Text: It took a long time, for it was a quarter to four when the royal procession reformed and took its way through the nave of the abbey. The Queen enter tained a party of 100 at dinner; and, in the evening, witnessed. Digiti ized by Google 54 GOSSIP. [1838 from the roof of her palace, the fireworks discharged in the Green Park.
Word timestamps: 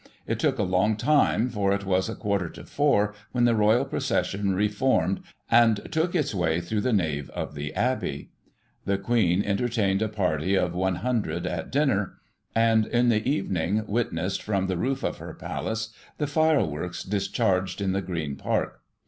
It 0.25 0.39
took 0.39 0.57
a 0.57 0.63
long 0.63 0.95
time, 0.95 1.47
for 1.47 1.71
it 1.73 1.85
was 1.85 2.09
a 2.09 2.15
quarter 2.15 2.49
to 2.49 2.63
four 2.63 3.13
when 3.33 3.45
the 3.45 3.53
royal 3.53 3.85
procession 3.85 4.55
reformed 4.55 5.19
and 5.51 5.79
took 5.91 6.15
its 6.15 6.33
way 6.33 6.59
through 6.59 6.81
the 6.81 6.91
nave 6.91 7.29
of 7.35 7.53
the 7.53 7.71
abbey. 7.75 8.31
The 8.85 8.97
Queen 8.97 9.43
enter 9.43 9.67
tained 9.67 10.01
a 10.01 10.07
party 10.09 10.55
of 10.55 10.73
100 10.73 11.45
at 11.45 11.71
dinner; 11.71 12.13
and, 12.55 12.87
in 12.87 13.09
the 13.09 13.17
evening, 13.29 13.85
witnessed. 13.85 13.87
Digiti 13.87 13.89
ized 13.89 13.89
by 13.89 13.93
Google 13.93 14.15
54 14.15 14.15
GOSSIP. 14.17 14.17
[1838 14.17 14.41
from 14.41 14.67
the 14.67 14.77
roof 14.77 15.03
of 15.03 15.17
her 15.19 15.33
palace, 15.35 15.89
the 16.17 16.25
fireworks 16.25 17.03
discharged 17.03 17.79
in 17.79 17.91
the 17.91 18.01
Green 18.01 18.35
Park. 18.35 18.81